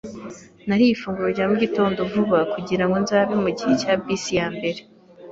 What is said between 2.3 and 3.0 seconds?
kugirango